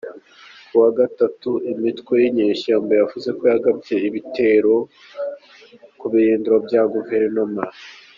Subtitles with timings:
[0.69, 4.73] Ku wa gatanu, imitwe y'inyeshyamba yavuze ko yagabye ibitero
[5.99, 7.63] ku birindiro bya guverinoma.